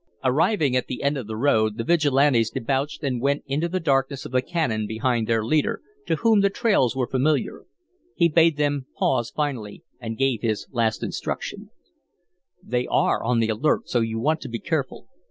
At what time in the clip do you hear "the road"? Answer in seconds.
1.27-1.77